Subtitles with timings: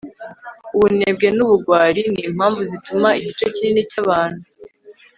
[0.75, 4.41] ubunebwe nubugwari nimpamvu zituma igice kinini cyabantu